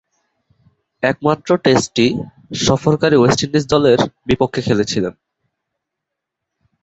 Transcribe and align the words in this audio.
একমাত্র 1.03 1.49
টেস্টটি 1.63 2.07
সফরকারী 2.65 3.15
West 3.19 3.39
Indies 3.45 3.65
দলের 3.73 3.99
বিপক্ষে 4.27 4.61
খেলেছিলেন। 4.67 5.13